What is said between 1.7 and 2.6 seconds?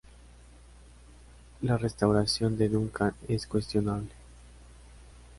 restauración